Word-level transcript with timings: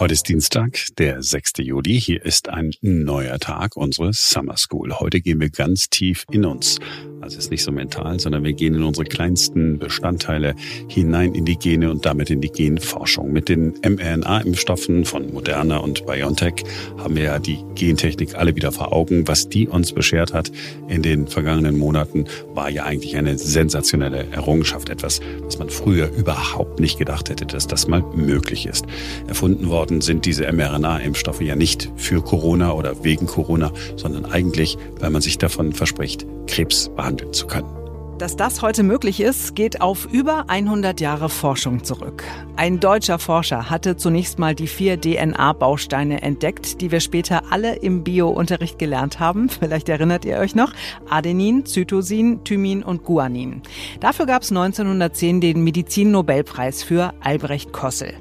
Heute 0.00 0.14
ist 0.14 0.30
Dienstag, 0.30 0.78
der 0.96 1.22
6. 1.22 1.58
Juli. 1.58 2.00
Hier 2.00 2.24
ist 2.24 2.48
ein 2.48 2.72
neuer 2.80 3.38
Tag 3.38 3.76
unseres 3.76 4.30
Summer 4.30 4.56
School. 4.56 4.98
Heute 4.98 5.20
gehen 5.20 5.40
wir 5.40 5.50
ganz 5.50 5.90
tief 5.90 6.24
in 6.30 6.46
uns. 6.46 6.78
Also 7.20 7.38
es 7.38 7.44
ist 7.44 7.50
nicht 7.50 7.62
so 7.64 7.72
mental, 7.72 8.20
sondern 8.20 8.44
wir 8.44 8.52
gehen 8.52 8.74
in 8.74 8.82
unsere 8.82 9.04
kleinsten 9.04 9.78
Bestandteile 9.78 10.54
hinein 10.88 11.34
in 11.34 11.44
die 11.44 11.56
Gene 11.56 11.90
und 11.90 12.06
damit 12.06 12.30
in 12.30 12.40
die 12.40 12.50
Genforschung. 12.50 13.32
Mit 13.32 13.48
den 13.48 13.74
mRNA-Impfstoffen 13.82 15.04
von 15.04 15.32
Moderna 15.32 15.78
und 15.78 16.06
BioNTech 16.06 16.64
haben 16.98 17.16
wir 17.16 17.24
ja 17.24 17.38
die 17.38 17.58
Gentechnik 17.74 18.36
alle 18.36 18.54
wieder 18.56 18.72
vor 18.72 18.92
Augen. 18.92 19.26
Was 19.28 19.48
die 19.48 19.68
uns 19.68 19.92
beschert 19.92 20.32
hat 20.32 20.50
in 20.88 21.02
den 21.02 21.26
vergangenen 21.26 21.78
Monaten, 21.78 22.24
war 22.54 22.70
ja 22.70 22.84
eigentlich 22.84 23.16
eine 23.16 23.36
sensationelle 23.36 24.26
Errungenschaft. 24.30 24.88
Etwas, 24.88 25.20
was 25.42 25.58
man 25.58 25.68
früher 25.68 26.10
überhaupt 26.16 26.80
nicht 26.80 26.98
gedacht 26.98 27.28
hätte, 27.28 27.44
dass 27.44 27.66
das 27.66 27.88
mal 27.88 28.02
möglich 28.14 28.66
ist. 28.66 28.86
Erfunden 29.26 29.68
worden 29.68 29.80
worden 29.80 30.02
sind 30.02 30.26
diese 30.26 30.44
mRNA-Impfstoffe 30.52 31.40
ja 31.40 31.56
nicht 31.56 31.90
für 31.96 32.22
Corona 32.22 32.72
oder 32.72 33.02
wegen 33.02 33.26
Corona, 33.26 33.72
sondern 33.96 34.26
eigentlich, 34.26 34.76
weil 34.98 35.08
man 35.08 35.22
sich 35.22 35.38
davon 35.38 35.72
verspricht, 35.72 36.26
Krebs 36.50 36.90
behandeln 36.96 37.32
zu 37.32 37.46
können. 37.46 37.80
Dass 38.20 38.36
das 38.36 38.60
heute 38.60 38.82
möglich 38.82 39.20
ist, 39.20 39.54
geht 39.54 39.80
auf 39.80 40.04
über 40.04 40.44
100 40.48 41.00
Jahre 41.00 41.30
Forschung 41.30 41.84
zurück. 41.84 42.22
Ein 42.54 42.78
deutscher 42.78 43.18
Forscher 43.18 43.70
hatte 43.70 43.96
zunächst 43.96 44.38
mal 44.38 44.54
die 44.54 44.66
vier 44.66 45.00
DNA-Bausteine 45.00 46.20
entdeckt, 46.20 46.82
die 46.82 46.90
wir 46.90 47.00
später 47.00 47.44
alle 47.50 47.76
im 47.76 48.04
Bio-Unterricht 48.04 48.78
gelernt 48.78 49.20
haben. 49.20 49.48
Vielleicht 49.48 49.88
erinnert 49.88 50.26
ihr 50.26 50.36
euch 50.36 50.54
noch. 50.54 50.74
Adenin, 51.08 51.64
Zytosin, 51.64 52.44
Thymin 52.44 52.82
und 52.82 53.04
Guanin. 53.04 53.62
Dafür 54.00 54.26
gab 54.26 54.42
es 54.42 54.50
1910 54.50 55.40
den 55.40 55.64
Medizin-Nobelpreis 55.64 56.82
für 56.82 57.14
Albrecht 57.20 57.72
Kossel. 57.72 58.12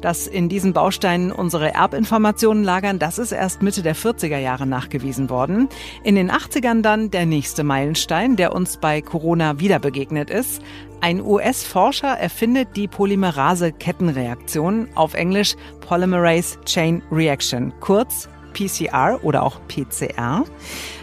Dass 0.00 0.26
in 0.26 0.48
diesen 0.48 0.72
Bausteinen 0.72 1.32
unsere 1.32 1.74
Erbinformationen 1.74 2.62
lagern, 2.62 2.98
das 2.98 3.18
ist 3.18 3.32
erst 3.32 3.62
Mitte 3.62 3.82
der 3.82 3.96
40er 3.96 4.38
Jahre 4.38 4.66
nachgewiesen 4.66 5.30
worden. 5.30 5.68
In 6.04 6.14
den 6.14 6.30
80ern 6.30 6.82
dann 6.82 7.10
der 7.10 7.26
nächste 7.26 7.64
Meilenstein, 7.64 8.36
der 8.36 8.54
uns 8.54 8.76
bei 8.76 9.02
Corona 9.02 9.60
wieder 9.60 9.78
begegnet 9.78 10.30
ist. 10.30 10.62
Ein 11.00 11.20
US-Forscher 11.20 12.18
erfindet 12.18 12.76
die 12.76 12.88
Polymerase-Kettenreaktion, 12.88 14.88
auf 14.94 15.14
Englisch 15.14 15.54
Polymerase 15.80 16.60
Chain 16.64 17.02
Reaction, 17.10 17.72
kurz 17.80 18.28
PCR 18.52 19.20
oder 19.22 19.42
auch 19.42 19.60
PCR. 19.68 20.44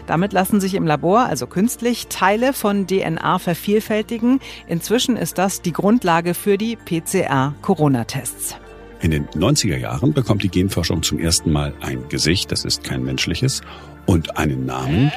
Damit 0.06 0.32
lassen 0.32 0.60
sich 0.60 0.74
im 0.74 0.86
Labor, 0.86 1.20
also 1.20 1.46
künstlich, 1.46 2.08
Teile 2.08 2.52
von 2.52 2.86
DNA 2.86 3.38
vervielfältigen. 3.38 4.40
Inzwischen 4.66 5.16
ist 5.16 5.38
das 5.38 5.62
die 5.62 5.72
Grundlage 5.72 6.34
für 6.34 6.58
die 6.58 6.76
PCR-Corona-Tests. 6.76 8.56
In 9.00 9.10
den 9.10 9.26
90er 9.28 9.76
Jahren 9.76 10.12
bekommt 10.12 10.42
die 10.42 10.48
Genforschung 10.48 11.02
zum 11.02 11.18
ersten 11.18 11.52
Mal 11.52 11.74
ein 11.80 12.08
Gesicht, 12.08 12.50
das 12.50 12.64
ist 12.64 12.82
kein 12.82 13.04
menschliches, 13.04 13.60
und 14.06 14.38
einen 14.38 14.64
Namen, 14.66 15.12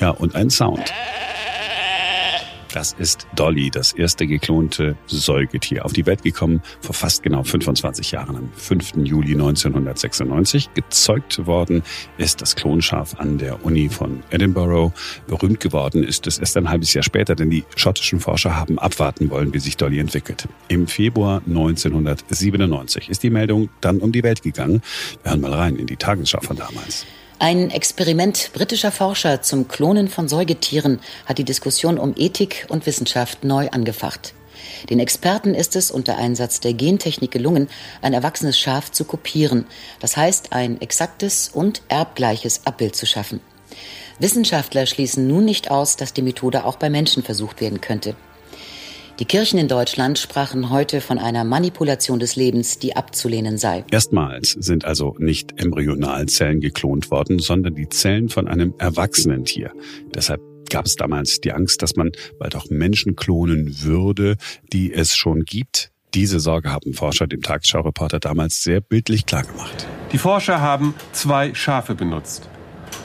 ja, 0.00 0.10
und 0.10 0.34
einen 0.34 0.50
Sound. 0.50 0.92
Das 2.74 2.92
ist 2.98 3.28
Dolly, 3.36 3.70
das 3.70 3.92
erste 3.92 4.26
geklonte 4.26 4.96
Säugetier. 5.06 5.84
Auf 5.84 5.92
die 5.92 6.06
Welt 6.06 6.24
gekommen 6.24 6.60
vor 6.80 6.92
fast 6.92 7.22
genau 7.22 7.44
25 7.44 8.10
Jahren, 8.10 8.34
am 8.34 8.50
5. 8.52 8.94
Juli 9.04 9.34
1996. 9.34 10.74
Gezeugt 10.74 11.46
worden 11.46 11.84
ist 12.18 12.42
das 12.42 12.56
Klonschaf 12.56 13.14
an 13.20 13.38
der 13.38 13.64
Uni 13.64 13.88
von 13.88 14.24
Edinburgh. 14.30 14.92
Berühmt 15.28 15.60
geworden 15.60 16.02
ist 16.02 16.26
es 16.26 16.38
erst 16.38 16.56
ein 16.56 16.68
halbes 16.68 16.92
Jahr 16.94 17.04
später, 17.04 17.36
denn 17.36 17.48
die 17.48 17.62
schottischen 17.76 18.18
Forscher 18.18 18.56
haben 18.56 18.80
abwarten 18.80 19.30
wollen, 19.30 19.54
wie 19.54 19.60
sich 19.60 19.76
Dolly 19.76 20.00
entwickelt. 20.00 20.48
Im 20.66 20.88
Februar 20.88 21.42
1997 21.46 23.08
ist 23.08 23.22
die 23.22 23.30
Meldung 23.30 23.68
dann 23.82 24.00
um 24.00 24.10
die 24.10 24.24
Welt 24.24 24.42
gegangen. 24.42 24.82
Wir 25.22 25.30
hören 25.30 25.42
mal 25.42 25.54
rein 25.54 25.76
in 25.76 25.86
die 25.86 25.96
Tagesschau 25.96 26.40
von 26.40 26.56
damals. 26.56 27.06
Ein 27.46 27.70
Experiment 27.70 28.52
britischer 28.54 28.90
Forscher 28.90 29.42
zum 29.42 29.68
Klonen 29.68 30.08
von 30.08 30.28
Säugetieren 30.28 30.98
hat 31.26 31.36
die 31.36 31.44
Diskussion 31.44 31.98
um 31.98 32.14
Ethik 32.16 32.64
und 32.70 32.86
Wissenschaft 32.86 33.44
neu 33.44 33.68
angefacht. 33.68 34.32
Den 34.88 34.98
Experten 34.98 35.54
ist 35.54 35.76
es 35.76 35.90
unter 35.90 36.16
Einsatz 36.16 36.60
der 36.60 36.72
Gentechnik 36.72 37.32
gelungen, 37.32 37.68
ein 38.00 38.14
erwachsenes 38.14 38.58
Schaf 38.58 38.90
zu 38.92 39.04
kopieren, 39.04 39.66
das 40.00 40.16
heißt 40.16 40.54
ein 40.54 40.80
exaktes 40.80 41.50
und 41.50 41.82
erbgleiches 41.88 42.62
Abbild 42.64 42.96
zu 42.96 43.04
schaffen. 43.04 43.40
Wissenschaftler 44.18 44.86
schließen 44.86 45.28
nun 45.28 45.44
nicht 45.44 45.70
aus, 45.70 45.96
dass 45.96 46.14
die 46.14 46.22
Methode 46.22 46.64
auch 46.64 46.76
bei 46.76 46.88
Menschen 46.88 47.22
versucht 47.22 47.60
werden 47.60 47.82
könnte. 47.82 48.16
Die 49.20 49.26
Kirchen 49.26 49.60
in 49.60 49.68
Deutschland 49.68 50.18
sprachen 50.18 50.70
heute 50.70 51.00
von 51.00 51.18
einer 51.18 51.44
Manipulation 51.44 52.18
des 52.18 52.34
Lebens, 52.34 52.80
die 52.80 52.96
abzulehnen 52.96 53.58
sei. 53.58 53.84
Erstmals 53.92 54.56
sind 54.58 54.84
also 54.84 55.14
nicht 55.18 55.52
Embryonalzellen 55.56 56.60
geklont 56.60 57.12
worden, 57.12 57.38
sondern 57.38 57.76
die 57.76 57.88
Zellen 57.88 58.28
von 58.28 58.48
einem 58.48 58.74
erwachsenen 58.78 59.44
Tier. 59.44 59.70
Deshalb 60.12 60.40
gab 60.68 60.86
es 60.86 60.96
damals 60.96 61.40
die 61.40 61.52
Angst, 61.52 61.80
dass 61.82 61.94
man 61.94 62.10
bald 62.40 62.56
auch 62.56 62.68
Menschen 62.70 63.14
klonen 63.14 63.84
würde, 63.84 64.36
die 64.72 64.92
es 64.92 65.14
schon 65.14 65.44
gibt. 65.44 65.92
Diese 66.12 66.40
Sorge 66.40 66.72
haben 66.72 66.92
Forscher 66.92 67.28
dem 67.28 67.40
Tagesschau-Reporter 67.40 68.18
damals 68.18 68.64
sehr 68.64 68.80
bildlich 68.80 69.26
klargemacht. 69.26 69.86
Die 70.10 70.18
Forscher 70.18 70.60
haben 70.60 70.92
zwei 71.12 71.54
Schafe 71.54 71.94
benutzt. 71.94 72.48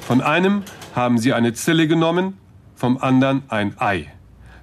Von 0.01 0.21
einem 0.21 0.63
haben 0.95 1.19
sie 1.19 1.33
eine 1.33 1.53
Zelle 1.53 1.87
genommen, 1.87 2.33
vom 2.73 2.97
anderen 2.97 3.43
ein 3.49 3.79
Ei. 3.79 4.07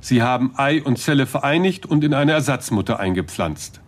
Sie 0.06 0.22
haben 0.22 0.52
Ei 0.54 0.80
und 0.84 1.00
Zelle 1.00 1.26
vereinigt 1.26 1.84
und 1.84 2.04
in 2.04 2.14
eine 2.14 2.30
Ersatzmutter 2.30 3.00
eingepflanzt. 3.00 3.80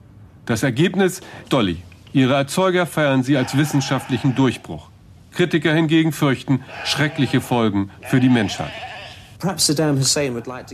Das 0.46 0.64
Ergebnis 0.64 1.20
Dolly. 1.48 1.76
Ihre 2.12 2.34
Erzeuger 2.34 2.86
feiern 2.86 3.22
sie 3.22 3.36
als 3.36 3.56
wissenschaftlichen 3.56 4.34
Durchbruch. 4.34 4.88
Kritiker 5.30 5.72
hingegen 5.72 6.10
fürchten 6.10 6.64
schreckliche 6.84 7.40
Folgen 7.40 7.90
für 8.02 8.18
die 8.18 8.30
Menschheit. 8.30 8.72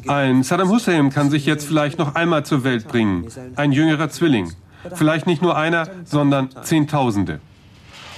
Ein 0.06 0.42
Saddam 0.44 0.70
Hussein 0.70 1.10
kann 1.10 1.28
sich 1.28 1.44
jetzt 1.44 1.66
vielleicht 1.66 1.98
noch 1.98 2.14
einmal 2.14 2.46
zur 2.46 2.64
Welt 2.64 2.88
bringen. 2.88 3.26
Ein 3.54 3.72
jüngerer 3.72 4.08
Zwilling. 4.08 4.50
Vielleicht 4.94 5.26
nicht 5.26 5.42
nur 5.42 5.58
einer, 5.58 5.90
sondern 6.06 6.48
Zehntausende. 6.62 7.40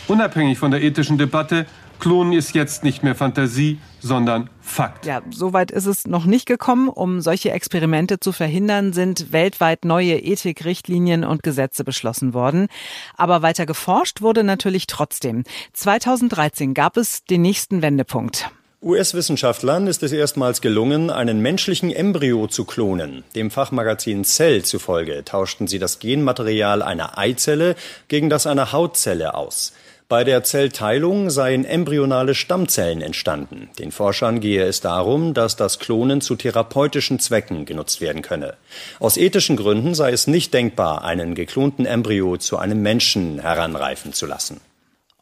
Unabhängig 0.06 0.58
von 0.58 0.70
der 0.70 0.80
ethischen 0.80 1.18
Debatte 1.18 1.66
Klonen 1.98 2.32
ist 2.32 2.54
jetzt 2.54 2.84
nicht 2.84 3.02
mehr 3.02 3.14
Fantasie, 3.14 3.78
sondern 4.00 4.50
Fakt. 4.60 5.06
Ja, 5.06 5.22
soweit 5.30 5.70
ist 5.70 5.86
es 5.86 6.06
noch 6.06 6.24
nicht 6.24 6.46
gekommen. 6.46 6.88
Um 6.88 7.20
solche 7.20 7.50
Experimente 7.52 8.20
zu 8.20 8.32
verhindern, 8.32 8.92
sind 8.92 9.32
weltweit 9.32 9.84
neue 9.84 10.18
Ethikrichtlinien 10.18 11.24
und 11.24 11.42
Gesetze 11.42 11.84
beschlossen 11.84 12.34
worden. 12.34 12.68
Aber 13.16 13.42
weiter 13.42 13.66
geforscht 13.66 14.22
wurde 14.22 14.44
natürlich 14.44 14.86
trotzdem. 14.86 15.44
2013 15.72 16.74
gab 16.74 16.96
es 16.96 17.24
den 17.24 17.42
nächsten 17.42 17.82
Wendepunkt. 17.82 18.50
US-Wissenschaftlern 18.82 19.86
ist 19.86 20.02
es 20.02 20.12
erstmals 20.12 20.60
gelungen, 20.60 21.10
einen 21.10 21.40
menschlichen 21.40 21.90
Embryo 21.90 22.46
zu 22.46 22.64
klonen. 22.64 23.24
Dem 23.34 23.50
Fachmagazin 23.50 24.24
Cell 24.24 24.64
zufolge 24.64 25.24
tauschten 25.24 25.66
sie 25.66 25.78
das 25.78 25.98
Genmaterial 25.98 26.82
einer 26.82 27.18
Eizelle 27.18 27.74
gegen 28.08 28.28
das 28.28 28.46
einer 28.46 28.72
Hautzelle 28.72 29.34
aus. 29.34 29.72
Bei 30.08 30.22
der 30.22 30.44
Zellteilung 30.44 31.30
seien 31.30 31.64
embryonale 31.64 32.36
Stammzellen 32.36 33.00
entstanden. 33.00 33.70
Den 33.80 33.90
Forschern 33.90 34.38
gehe 34.38 34.62
es 34.62 34.80
darum, 34.80 35.34
dass 35.34 35.56
das 35.56 35.80
Klonen 35.80 36.20
zu 36.20 36.36
therapeutischen 36.36 37.18
Zwecken 37.18 37.64
genutzt 37.64 38.00
werden 38.00 38.22
könne. 38.22 38.54
Aus 39.00 39.16
ethischen 39.16 39.56
Gründen 39.56 39.96
sei 39.96 40.12
es 40.12 40.28
nicht 40.28 40.54
denkbar, 40.54 41.04
einen 41.04 41.34
geklonten 41.34 41.86
Embryo 41.86 42.36
zu 42.36 42.56
einem 42.56 42.82
Menschen 42.82 43.40
heranreifen 43.40 44.12
zu 44.12 44.26
lassen. 44.26 44.60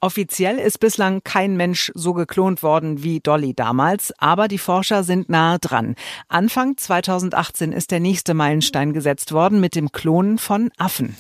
Offiziell 0.03 0.59
ist 0.59 0.81
bislang 0.81 1.23
kein 1.25 1.57
Mensch 1.57 1.91
so 1.95 2.13
geklont 2.13 2.63
worden 2.63 3.03
wie 3.03 3.21
Dolly 3.21 3.55
damals, 3.55 4.13
aber 4.19 4.49
die 4.49 4.59
Forscher 4.59 5.03
sind 5.03 5.31
nahe 5.31 5.59
dran. 5.59 5.95
Anfang 6.29 6.77
2018 6.77 7.73
ist 7.73 7.91
der 7.91 8.01
nächste 8.01 8.35
Meilenstein 8.35 8.93
gesetzt 8.93 9.33
worden 9.33 9.61
mit 9.61 9.77
dem 9.77 9.93
Klonen 9.93 10.37
von 10.37 10.71
Affen. 10.77 11.17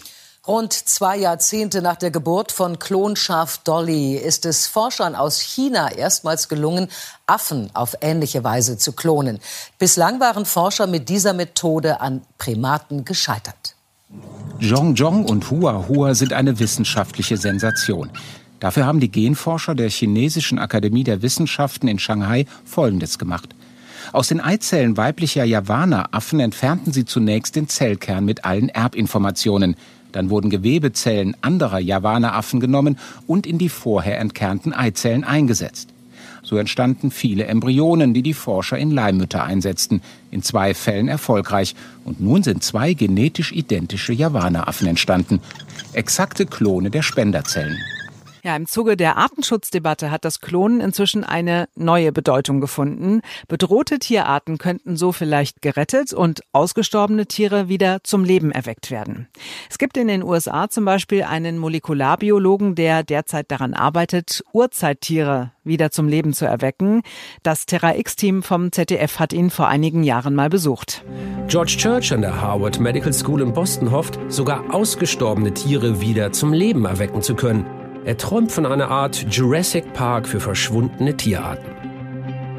Rund 0.47 0.75
zwei 0.75 1.17
Jahrzehnte 1.17 1.81
nach 1.81 1.97
der 1.97 2.11
Geburt 2.11 2.53
von 2.53 2.79
Klonschaf 2.79 3.59
Dolly 3.65 4.17
ist 4.17 4.45
es 4.45 4.67
Forschern 4.67 5.15
aus 5.15 5.41
China 5.41 5.91
erstmals 5.91 6.51
gelungen, 6.51 6.89
Affen 7.27 7.71
auf 7.73 7.95
ähnliche 8.03 8.45
Weise 8.45 8.77
zu 8.77 8.93
klonen. 8.93 9.39
Bislang 9.79 10.21
waren 10.21 10.45
Forscher 10.45 10.87
mit 10.87 11.09
dieser 11.09 11.33
Methode 11.33 12.03
an 12.03 12.21
Primaten 12.37 13.07
gescheitert. 13.07 13.75
Zhong 14.61 14.95
Zhong 14.95 15.25
und 15.25 15.51
Hua 15.51 15.89
Hua 15.89 16.15
sind 16.15 16.35
eine 16.35 16.59
wissenschaftliche 16.59 17.39
Sensation. 17.39 18.11
Dafür 18.61 18.85
haben 18.85 19.01
die 19.01 19.11
Genforscher 19.11 19.75
der 19.75 19.89
Chinesischen 19.89 20.59
Akademie 20.59 21.05
der 21.05 21.23
Wissenschaften 21.23 21.89
in 21.89 21.99
Shanghai 21.99 22.45
Folgendes 22.67 23.19
gemacht. 23.19 23.55
Aus 24.13 24.29
den 24.29 24.43
Eizellen 24.43 24.99
weiblicher 24.99 25.45
Javana-Affen 25.45 26.39
entfernten 26.39 26.93
sie 26.93 27.07
zunächst 27.07 27.57
den 27.57 27.67
Zellkern 27.67 28.27
mit 28.27 28.45
allen 28.45 28.69
Erbinformationen. 28.69 29.77
Dann 30.15 30.31
wurden 30.31 30.49
Gewebezellen 30.49 31.37
anderer 31.41 31.81
Javaneraffen 31.81 32.61
genommen 32.61 32.99
und 33.27 33.49
in 33.49 33.59
die 33.59 33.69
vorher 33.69 34.21
entkernten 34.21 34.73
Eizellen 34.73 35.25
eingesetzt. 35.25 35.89
So 36.45 36.57
entstanden 36.57 37.11
viele 37.11 37.47
Embryonen, 37.47 38.15
die 38.15 38.23
die 38.23 38.35
Forscher 38.35 38.79
in 38.79 38.93
Leihmütter 38.93 39.43
einsetzten. 39.43 40.03
In 40.31 40.43
zwei 40.43 40.73
Fällen 40.73 41.09
erfolgreich. 41.09 41.75
Und 42.05 42.21
nun 42.21 42.45
sind 42.45 42.63
zwei 42.63 42.93
genetisch 42.93 43.51
identische 43.51 44.13
Javanaaffen 44.13 44.87
entstanden. 44.87 45.41
Exakte 45.95 46.47
Klone 46.47 46.91
der 46.91 47.03
Spenderzellen. 47.03 47.79
Ja, 48.45 48.55
im 48.57 48.67
Zuge 48.67 48.99
der 48.99 49.17
Artenschutzdebatte 49.17 50.11
hat 50.11 50.27
das 50.27 50.43
Klonen 50.43 50.83
inzwischen 50.83 51.25
eine 51.25 51.67
neue 51.77 52.13
Bedeutung 52.13 52.61
gefunden. 52.61 53.23
Bedrohte 53.49 53.99
Tierarten 53.99 54.59
könnten 54.59 54.99
so 54.99 55.13
vielleicht 55.13 55.63
gerettet 55.63 56.13
und 56.13 56.43
ausgestorbene 56.53 57.25
Tiere 57.25 57.71
wieder 57.71 58.05
zum 58.05 58.23
Leben 58.23 58.53
erweckt 58.53 58.91
werden. 58.91 59.29
Es 59.71 59.79
gibt 59.79 59.97
in 59.97 60.09
den 60.09 60.23
USA 60.23 60.69
zum 60.69 60.85
Beispiel 60.85 61.23
einen 61.23 61.57
Molekularbiologen, 61.57 62.75
der 62.75 63.03
derzeit 63.03 63.51
daran 63.51 63.73
arbeitet, 63.73 64.45
Urzeittiere 64.53 65.53
wieder 65.65 65.91
zum 65.91 66.07
Leben 66.07 66.35
zu 66.35 66.45
erwecken. 66.45 67.01
Das 67.43 67.65
Terra 67.65 67.97
X-Team 67.97 68.43
vom 68.43 68.73
ZDF 68.73 69.21
hat 69.21 69.33
ihn 69.33 69.49
vor 69.49 69.69
einigen 69.69 70.03
Jahren 70.03 70.35
mal 70.35 70.51
besucht. 70.51 71.03
George 71.49 71.77
Church 71.79 72.13
an 72.13 72.21
der 72.21 72.43
Harvard 72.43 72.79
Medical 72.79 73.15
School 73.15 73.41
in 73.41 73.55
Boston 73.55 73.91
hofft, 73.91 74.19
sogar 74.29 74.75
ausgestorbene 74.75 75.55
Tiere 75.55 76.03
wieder 76.03 76.33
zum 76.33 76.53
Leben 76.53 76.85
erwecken 76.85 77.23
zu 77.23 77.35
können. 77.35 77.84
Er 78.07 78.19
träumt 78.19 78.53
von 78.53 78.67
einer 78.67 78.91
Art 78.91 79.25
Jurassic 79.31 79.95
Park 79.95 80.29
für 80.29 80.39
verschwundene 80.39 81.17
Tierarten. 81.17 81.65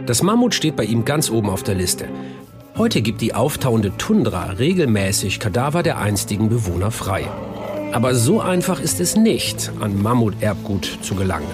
Das 0.08 0.24
Mammut 0.24 0.56
steht 0.56 0.76
bei 0.76 0.86
ihm 0.86 1.06
ganz 1.06 1.30
oben 1.30 1.50
auf 1.52 1.62
der 1.62 1.76
Liste. 1.76 2.08
Heute 2.78 3.04
gibt 3.04 3.22
die 3.22 3.36
auftauende 3.36 3.96
Tundra 3.96 4.46
regelmäßig 4.46 5.40
Kadaver 5.40 5.84
der 5.84 6.00
einstigen 6.00 6.50
Bewohner 6.50 6.90
frei. 6.90 7.28
Aber 7.92 8.16
so 8.16 8.42
einfach 8.42 8.80
ist 8.82 9.00
es 9.00 9.16
nicht, 9.16 9.72
an 9.80 10.02
Mammuterbgut 10.02 10.98
zu 11.04 11.14
gelangen. 11.14 11.48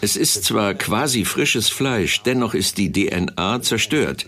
Es 0.00 0.16
ist 0.16 0.42
zwar 0.42 0.74
quasi 0.74 1.24
frisches 1.24 1.68
Fleisch, 1.68 2.22
dennoch 2.22 2.54
ist 2.54 2.78
die 2.78 2.90
DNA 2.90 3.62
zerstört. 3.62 4.26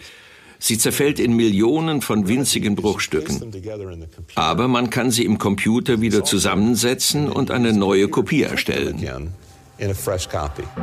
Sie 0.59 0.79
zerfällt 0.79 1.19
in 1.19 1.35
Millionen 1.35 2.03
von 2.03 2.29
winzigen 2.29 2.75
Bruchstücken. 2.77 3.53
Aber 4.35 4.69
man 4.69 4.91
kann 4.91 5.11
sie 5.11 5.25
im 5.25 5.39
Computer 5.39 6.01
wieder 6.01 6.25
zusammensetzen 6.25 7.31
und 7.31 7.51
eine 7.51 7.73
neue 7.73 8.09
Kopie 8.09 8.43
erstellen. 8.43 8.99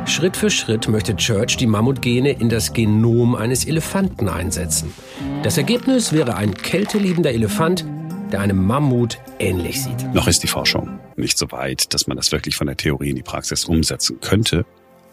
Schritt 0.06 0.36
für 0.36 0.50
Schritt 0.50 0.88
möchte 0.88 1.16
Church 1.16 1.56
die 1.56 1.66
Mammutgene 1.66 2.30
in 2.30 2.48
das 2.48 2.72
Genom 2.72 3.34
eines 3.34 3.64
Elefanten 3.64 4.28
einsetzen. 4.28 4.92
Das 5.42 5.58
Ergebnis 5.58 6.12
wäre 6.12 6.36
ein 6.36 6.54
kälteliebender 6.54 7.32
Elefant, 7.32 7.84
der 8.30 8.40
einem 8.40 8.64
Mammut 8.64 9.18
ähnlich 9.40 9.82
sieht. 9.82 10.14
Noch 10.14 10.28
ist 10.28 10.44
die 10.44 10.48
Forschung 10.48 11.00
nicht 11.16 11.38
so 11.38 11.50
weit, 11.52 11.92
dass 11.94 12.06
man 12.06 12.16
das 12.16 12.32
wirklich 12.32 12.56
von 12.56 12.66
der 12.66 12.76
Theorie 12.76 13.10
in 13.10 13.16
die 13.16 13.22
Praxis 13.22 13.64
umsetzen 13.64 14.20
könnte. 14.20 14.64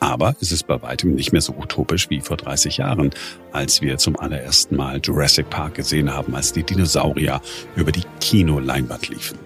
Aber 0.01 0.36
es 0.42 0.51
ist 0.51 0.65
bei 0.65 0.81
weitem 0.81 1.13
nicht 1.13 1.31
mehr 1.31 1.42
so 1.42 1.53
utopisch 1.53 2.09
wie 2.09 2.21
vor 2.21 2.36
30 2.36 2.77
Jahren, 2.77 3.12
als 3.51 3.81
wir 3.83 4.00
zum 4.00 4.19
allerersten 4.19 4.75
Mal 4.75 5.00
Jurassic 5.01 5.50
Park 5.51 5.75
gesehen 5.75 6.12
haben, 6.12 6.36
als 6.36 6.51
die 6.51 6.63
Dinosaurier 6.63 7.39
über 7.75 7.92
die 7.92 8.03
Kinoleinwand 8.19 9.09
liefen. 9.09 9.38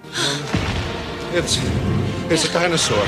It's, 1.38 1.60
it's 2.30 2.46
a 2.46 2.60
dinosaur. 2.60 3.04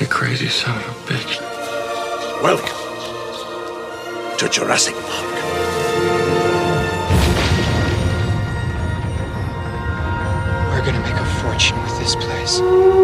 you 0.00 0.06
crazy 0.06 0.48
son 0.48 0.76
of 0.76 0.88
a 0.88 1.12
bitch. 1.12 1.40
Welcome 2.42 2.68
to 4.38 4.48
Jurassic 4.48 4.96
Park. 5.06 5.39
Peace. 12.50 12.99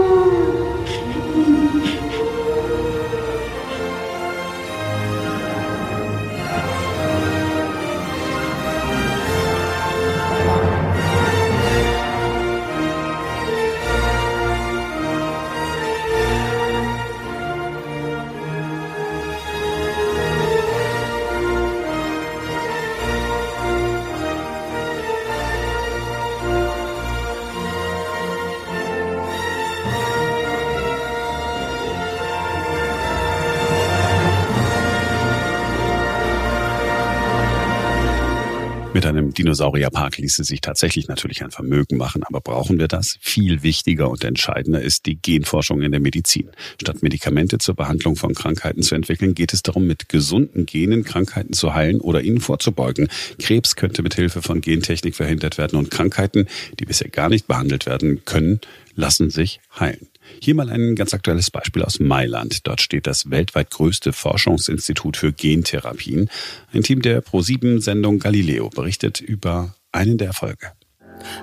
Dinosaurierpark 39.38 40.18
ließe 40.18 40.44
sich 40.44 40.60
tatsächlich 40.60 41.08
natürlich 41.08 41.42
ein 41.44 41.50
Vermögen 41.50 41.96
machen, 41.96 42.22
aber 42.24 42.40
brauchen 42.40 42.78
wir 42.78 42.88
das? 42.88 43.18
Viel 43.20 43.62
wichtiger 43.62 44.10
und 44.10 44.24
entscheidender 44.24 44.80
ist 44.80 45.06
die 45.06 45.20
Genforschung 45.20 45.82
in 45.82 45.92
der 45.92 46.00
Medizin. 46.00 46.50
Statt 46.80 47.02
Medikamente 47.02 47.58
zur 47.58 47.74
Behandlung 47.74 48.16
von 48.16 48.34
Krankheiten 48.34 48.82
zu 48.82 48.94
entwickeln, 48.94 49.34
geht 49.34 49.52
es 49.52 49.62
darum, 49.62 49.86
mit 49.86 50.08
gesunden 50.08 50.66
Genen 50.66 51.04
Krankheiten 51.04 51.52
zu 51.52 51.74
heilen 51.74 52.00
oder 52.00 52.22
ihnen 52.22 52.40
vorzubeugen. 52.40 53.08
Krebs 53.38 53.76
könnte 53.76 54.02
mit 54.02 54.14
Hilfe 54.14 54.42
von 54.42 54.60
Gentechnik 54.60 55.14
verhindert 55.14 55.58
werden 55.58 55.78
und 55.78 55.90
Krankheiten, 55.90 56.46
die 56.78 56.84
bisher 56.84 57.08
gar 57.08 57.28
nicht 57.28 57.46
behandelt 57.46 57.86
werden 57.86 58.24
können, 58.24 58.60
lassen 58.94 59.30
sich 59.30 59.60
heilen. 59.78 60.08
Hier 60.40 60.54
mal 60.54 60.70
ein 60.70 60.94
ganz 60.94 61.14
aktuelles 61.14 61.50
Beispiel 61.50 61.82
aus 61.82 62.00
Mailand. 62.00 62.66
Dort 62.66 62.80
steht 62.80 63.06
das 63.06 63.30
weltweit 63.30 63.70
größte 63.70 64.12
Forschungsinstitut 64.12 65.16
für 65.16 65.32
Gentherapien. 65.32 66.28
Ein 66.72 66.82
Team 66.82 67.02
der 67.02 67.22
Pro7-Sendung 67.22 68.18
Galileo 68.18 68.68
berichtet 68.70 69.20
über 69.20 69.74
einen 69.92 70.18
der 70.18 70.28
Erfolge. 70.28 70.72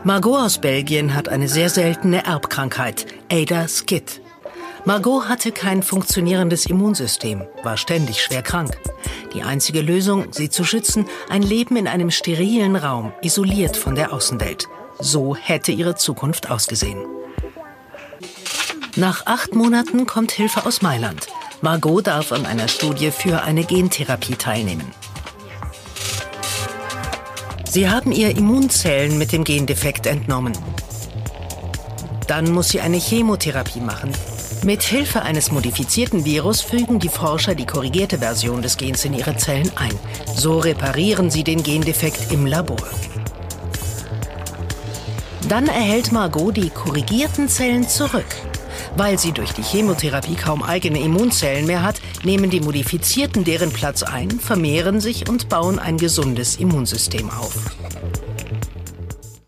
Margot 0.04 0.40
aus 0.40 0.60
Belgien 0.60 1.16
hat 1.16 1.30
eine 1.30 1.48
sehr 1.48 1.70
seltene 1.70 2.26
Erbkrankheit, 2.26 3.08
Ada-Skid. 3.32 4.22
Margot 4.86 5.30
hatte 5.30 5.52
kein 5.52 5.82
funktionierendes 5.82 6.66
Immunsystem, 6.66 7.44
war 7.64 7.78
ständig 7.78 8.22
schwer 8.22 8.42
krank. 8.42 8.78
Die 9.34 9.42
einzige 9.42 9.82
Lösung, 9.82 10.28
sie 10.32 10.50
zu 10.50 10.64
schützen, 10.66 11.06
ein 11.30 11.42
Leben 11.42 11.78
in 11.78 11.88
einem 11.88 12.12
sterilen 12.12 12.76
Raum, 12.76 13.14
isoliert 13.22 13.78
von 13.78 13.96
der 13.96 14.14
Außenwelt. 14.14 14.68
So 15.00 15.36
hätte 15.36 15.72
ihre 15.72 15.96
Zukunft 15.96 16.52
ausgesehen. 16.52 17.00
Nach 18.96 19.26
acht 19.26 19.56
Monaten 19.56 20.06
kommt 20.06 20.32
Hilfe 20.32 20.68
aus 20.68 20.84
Mailand. 20.84 21.26
Margot 21.62 22.06
darf 22.06 22.32
an 22.32 22.46
einer 22.46 22.68
Studie 22.68 23.10
für 23.10 23.42
eine 23.42 23.64
Gentherapie 23.64 24.36
teilnehmen. 24.36 24.86
Sie 27.68 27.90
haben 27.90 28.12
ihr 28.12 28.38
Immunzellen 28.38 29.18
mit 29.18 29.32
dem 29.32 29.44
Gendefekt 29.44 30.06
entnommen. 30.06 30.54
Dann 32.28 32.52
muss 32.52 32.70
sie 32.70 32.82
eine 32.82 32.98
Chemotherapie 32.98 33.80
machen. 33.80 34.12
Mit 34.64 34.84
Hilfe 34.84 35.24
eines 35.24 35.52
modifizierten 35.52 36.24
Virus 36.24 36.62
fügen 36.62 37.00
die 37.00 37.10
Forscher 37.10 37.56
die 37.56 37.66
korrigierte 37.66 38.20
Version 38.20 38.62
des 38.62 38.78
Gens 38.78 39.06
in 39.06 39.16
ihre 39.16 39.36
Zellen 39.38 39.72
ein. 39.76 39.98
So 40.36 40.60
reparieren 40.60 41.32
sie 41.32 41.44
den 41.44 41.64
Gendefekt 41.64 42.32
im 42.32 42.46
Labor. 42.46 42.78
Dann 45.50 45.68
erhält 45.68 46.12
Margot 46.12 46.56
die 46.56 46.70
korrigierten 46.70 47.50
Zellen 47.50 47.90
zurück. 47.90 48.53
Weil 48.96 49.18
sie 49.18 49.32
durch 49.32 49.54
die 49.54 49.64
Chemotherapie 49.64 50.36
kaum 50.36 50.62
eigene 50.62 51.00
Immunzellen 51.00 51.66
mehr 51.66 51.84
hat, 51.84 52.00
nehmen 52.24 52.50
die 52.50 52.60
Modifizierten 52.60 53.44
deren 53.44 53.72
Platz 53.72 54.04
ein, 54.04 54.30
vermehren 54.30 55.02
sich 55.02 55.28
und 55.28 55.50
bauen 55.50 55.80
ein 55.80 55.98
gesundes 55.98 56.58
Immunsystem 56.58 57.30
auf. 57.30 57.56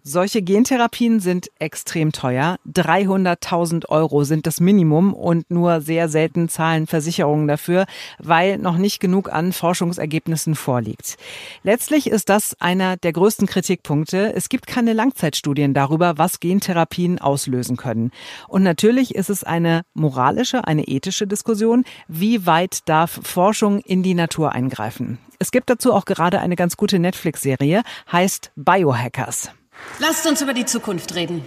Solche 0.07 0.43
Gentherapien 0.43 1.19
sind 1.19 1.49
extrem 1.57 2.11
teuer. 2.11 2.57
300.000 2.71 3.89
Euro 3.89 4.23
sind 4.23 4.45
das 4.45 4.59
Minimum 4.59 5.15
und 5.15 5.49
nur 5.49 5.81
sehr 5.81 6.09
selten 6.09 6.47
zahlen 6.47 6.85
Versicherungen 6.85 7.47
dafür, 7.47 7.87
weil 8.19 8.59
noch 8.59 8.77
nicht 8.77 8.99
genug 8.99 9.33
an 9.33 9.51
Forschungsergebnissen 9.51 10.53
vorliegt. 10.53 11.17
Letztlich 11.63 12.05
ist 12.05 12.29
das 12.29 12.55
einer 12.61 12.97
der 12.97 13.13
größten 13.13 13.47
Kritikpunkte. 13.47 14.31
Es 14.35 14.47
gibt 14.47 14.67
keine 14.67 14.93
Langzeitstudien 14.93 15.73
darüber, 15.73 16.19
was 16.19 16.39
Gentherapien 16.39 17.17
auslösen 17.17 17.75
können. 17.75 18.11
Und 18.47 18.61
natürlich 18.61 19.15
ist 19.15 19.31
es 19.31 19.43
eine 19.43 19.81
moralische, 19.95 20.67
eine 20.67 20.83
ethische 20.83 21.25
Diskussion. 21.25 21.83
Wie 22.07 22.45
weit 22.45 22.87
darf 22.87 23.21
Forschung 23.23 23.79
in 23.79 24.03
die 24.03 24.13
Natur 24.13 24.51
eingreifen? 24.51 25.17
Es 25.39 25.49
gibt 25.49 25.67
dazu 25.67 25.91
auch 25.93 26.05
gerade 26.05 26.41
eine 26.41 26.55
ganz 26.55 26.77
gute 26.77 26.99
Netflix-Serie, 26.99 27.81
heißt 28.11 28.51
Biohackers. 28.55 29.49
Lasst 29.99 30.25
uns 30.27 30.41
über 30.41 30.53
die 30.53 30.65
Zukunft 30.65 31.15
reden. 31.15 31.43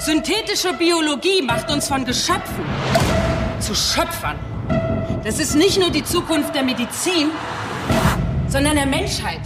Synthetische 0.00 0.72
Biologie 0.74 1.42
macht 1.42 1.70
uns 1.70 1.88
von 1.88 2.04
Geschöpfen 2.04 2.64
zu 3.60 3.74
Schöpfern. 3.74 4.38
Das 5.24 5.38
ist 5.38 5.54
nicht 5.54 5.78
nur 5.78 5.90
die 5.90 6.04
Zukunft 6.04 6.54
der 6.54 6.62
Medizin, 6.62 7.30
sondern 8.48 8.74
der 8.76 8.86
Menschheit. 8.86 9.40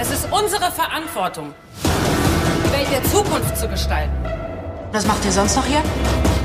Es 0.00 0.10
ist 0.10 0.28
unsere 0.30 0.70
Verantwortung, 0.70 1.52
die 1.84 2.72
Welt 2.72 2.88
der 2.92 3.02
Zukunft 3.10 3.56
zu 3.56 3.68
gestalten. 3.68 4.14
Was 4.92 5.06
macht 5.06 5.24
ihr 5.24 5.32
sonst 5.32 5.56
noch 5.56 5.66
hier? 5.66 5.82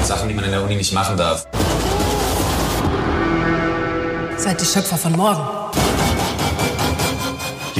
Sachen, 0.03 0.29
die 0.29 0.33
man 0.33 0.45
in 0.45 0.51
der 0.51 0.63
Uni 0.63 0.75
nicht 0.75 0.93
machen 0.93 1.17
darf. 1.17 1.45
Seid 4.37 4.61
die 4.61 4.65
Schöpfer 4.65 4.97
von 4.97 5.11
morgen. 5.13 5.56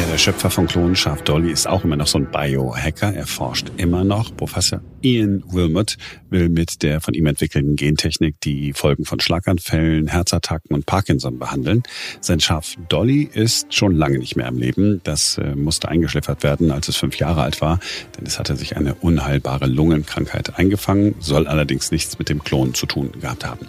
Der 0.08 0.18
Schöpfer 0.18 0.50
von 0.50 0.68
Klonschaf 0.68 1.22
Dolly 1.24 1.52
ist 1.52 1.68
auch 1.68 1.84
immer 1.84 1.98
noch 1.98 2.08
so 2.08 2.18
ein 2.18 2.32
Biohacker. 2.32 3.14
Er 3.14 3.28
forscht 3.28 3.72
immer 3.76 4.06
noch. 4.06 4.36
Professor 4.36 4.80
Ian 5.02 5.44
Wilmot 5.52 5.98
will 6.30 6.48
mit 6.48 6.82
der 6.82 7.02
von 7.02 7.14
ihm 7.14 7.26
entwickelten 7.26 7.76
Gentechnik 7.76 8.40
die 8.40 8.72
Folgen 8.72 9.04
von 9.04 9.20
Schlaganfällen, 9.20 10.08
Herzattacken 10.08 10.74
und 10.74 10.86
Parkinson 10.86 11.38
behandeln. 11.40 11.84
Sein 12.22 12.40
Schaf 12.40 12.76
Dolly 12.88 13.30
ist 13.32 13.74
schon 13.74 13.96
lange 13.96 14.18
nicht 14.18 14.38
mehr 14.38 14.48
am 14.48 14.58
Leben. 14.58 15.02
Das 15.04 15.38
äh, 15.40 15.56
musste 15.56 15.90
eingeschläfert 15.90 16.42
werden, 16.42 16.72
als 16.72 16.88
es 16.88 16.96
fünf 16.96 17.18
Jahre 17.18 17.44
alt 17.44 17.60
war, 17.60 17.80
denn 18.18 18.26
es 18.26 18.40
hatte 18.40 18.56
sich 18.56 18.78
eine 18.78 18.96
unheilbare 18.96 19.68
Lungenkrankheit 19.68 20.58
eingefangen, 20.58 21.16
soll 21.20 21.48
allerdings 21.48 21.92
nichts 21.92 22.18
mit 22.18 22.30
dem 22.30 22.42
Klon 22.44 22.74
zu 22.74 22.86
tun 22.86 23.12
gehabt 23.20 23.46
haben. 23.46 23.68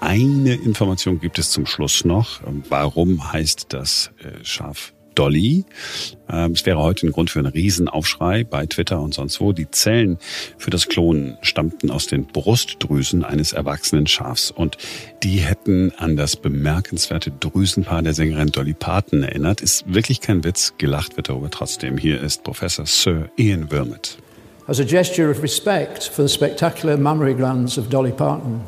Eine 0.00 0.54
Information 0.54 1.20
gibt 1.20 1.38
es 1.38 1.50
zum 1.50 1.66
Schluss 1.66 2.06
noch. 2.06 2.40
Warum 2.70 3.32
heißt 3.32 3.66
das 3.68 4.12
äh, 4.22 4.42
Schaf 4.44 4.93
Dolly. 5.14 5.64
Ähm, 6.28 6.52
es 6.52 6.66
wäre 6.66 6.78
heute 6.78 7.06
ein 7.06 7.12
Grund 7.12 7.30
für 7.30 7.38
einen 7.38 7.52
Riesenaufschrei 7.52 8.44
bei 8.44 8.66
Twitter 8.66 9.00
und 9.00 9.14
sonst 9.14 9.40
wo. 9.40 9.52
Die 9.52 9.70
Zellen 9.70 10.18
für 10.58 10.70
das 10.70 10.88
Klonen 10.88 11.36
stammten 11.42 11.90
aus 11.90 12.06
den 12.06 12.26
Brustdrüsen 12.26 13.24
eines 13.24 13.52
erwachsenen 13.52 14.06
Schafs 14.06 14.50
und 14.50 14.78
die 15.22 15.38
hätten 15.38 15.92
an 15.96 16.16
das 16.16 16.36
bemerkenswerte 16.36 17.30
Drüsenpaar 17.30 18.02
der 18.02 18.14
Sängerin 18.14 18.48
Dolly 18.48 18.74
Parton 18.74 19.22
erinnert. 19.22 19.60
Ist 19.60 19.84
wirklich 19.92 20.20
kein 20.20 20.44
Witz, 20.44 20.74
gelacht 20.78 21.16
wird 21.16 21.28
darüber 21.28 21.50
trotzdem. 21.50 21.98
Hier 21.98 22.20
ist 22.20 22.44
Professor 22.44 22.86
Sir 22.86 23.30
Ian 23.36 23.70
Wilmot. 23.70 24.18
As 24.66 24.80
a 24.80 24.84
gesture 24.84 25.30
of 25.30 25.42
respect 25.42 26.04
for 26.04 26.26
the 26.26 26.32
spectacular 26.32 26.96
mammary 26.96 27.34
glands 27.34 27.76
of 27.76 27.90
Dolly 27.90 28.12
Parton. 28.12 28.62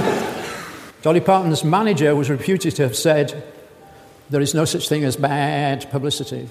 Dolly 1.04 1.20
Parton's 1.20 1.64
manager 1.64 2.16
was 2.16 2.30
reputed 2.30 2.74
to 2.76 2.82
have 2.82 2.96
said, 2.96 3.34
There 4.30 4.42
is 4.42 4.54
no 4.54 4.64
such 4.64 4.88
thing 4.88 5.04
as 5.04 5.18
bad 5.18 5.90
publicity. 5.90 6.48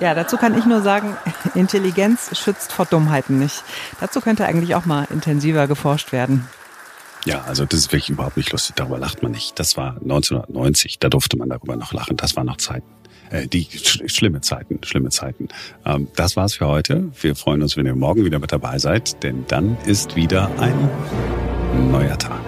Ja, 0.00 0.14
dazu 0.14 0.36
kann 0.36 0.56
ich 0.56 0.64
nur 0.64 0.80
sagen, 0.80 1.16
Intelligenz 1.56 2.38
schützt 2.38 2.72
vor 2.72 2.86
Dummheiten 2.86 3.40
nicht. 3.40 3.64
Dazu 4.00 4.20
könnte 4.20 4.46
eigentlich 4.46 4.76
auch 4.76 4.86
mal 4.86 5.08
intensiver 5.10 5.66
geforscht 5.66 6.12
werden. 6.12 6.48
Ja, 7.24 7.42
also 7.42 7.64
das 7.64 7.80
ist 7.80 7.92
wirklich 7.92 8.10
überhaupt 8.10 8.36
nicht 8.36 8.52
lustig, 8.52 8.76
darüber 8.76 8.98
lacht 8.98 9.24
man 9.24 9.32
nicht. 9.32 9.58
Das 9.58 9.76
war 9.76 9.96
1990, 9.96 11.00
da 11.00 11.08
durfte 11.08 11.36
man 11.36 11.48
darüber 11.48 11.74
noch 11.74 11.92
lachen, 11.92 12.16
das 12.16 12.36
waren 12.36 12.46
noch 12.46 12.58
Zeiten. 12.58 12.86
Äh, 13.30 13.48
die 13.48 13.64
sch 13.64 14.02
schlimme 14.06 14.40
Zeiten, 14.40 14.78
schlimme 14.84 15.10
Zeiten. 15.10 15.48
Ähm, 15.84 16.06
das 16.14 16.36
war's 16.36 16.54
für 16.54 16.68
heute. 16.68 17.10
Wir 17.20 17.34
freuen 17.34 17.60
uns, 17.60 17.76
wenn 17.76 17.86
ihr 17.86 17.96
morgen 17.96 18.24
wieder 18.24 18.38
mit 18.38 18.52
dabei 18.52 18.78
seid, 18.78 19.24
denn 19.24 19.44
dann 19.48 19.76
ist 19.84 20.14
wieder 20.14 20.48
ein 20.60 20.88
neuer 21.90 22.16
Tag. 22.16 22.45